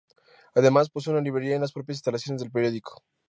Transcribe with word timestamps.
Además, 0.55 0.89
posee 0.89 1.13
una 1.13 1.21
librería 1.21 1.53
en 1.53 1.61
las 1.61 1.73
propias 1.73 1.97
instalaciones 1.99 2.41
del 2.41 2.49
periódico. 2.49 3.03